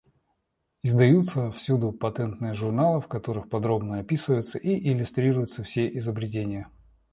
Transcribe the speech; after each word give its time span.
Издаются 0.81 1.51
всюду 1.51 1.91
патентные 1.91 2.55
журналы, 2.55 3.01
в 3.01 3.07
которых 3.07 3.49
подробно 3.49 3.99
описываются 3.99 4.57
и 4.57 4.91
иллюстрируются 4.91 5.63
все 5.63 5.95
изобретения. 5.95 6.67